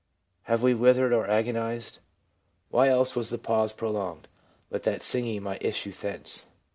[0.49, 1.99] '...Have we withered or agonised?
[2.69, 4.27] Why else was the pause prolonged,
[4.67, 6.47] but that singing might issue thence